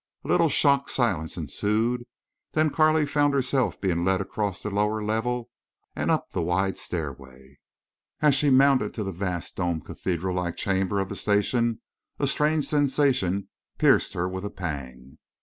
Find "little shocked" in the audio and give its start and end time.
0.29-0.89